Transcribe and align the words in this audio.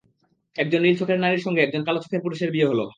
একজন 0.55 0.81
নীল 0.81 0.95
চোখের 0.97 1.19
নারীর 1.19 1.43
সঙ্গে 1.45 1.63
একজন 1.63 1.81
কালো 1.83 1.99
চোখের 1.99 2.23
পুরুষের 2.23 2.49
বিয়ে 2.51 2.69
হলো। 2.71 2.85